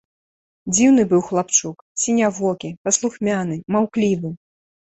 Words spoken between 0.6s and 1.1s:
Дзіўны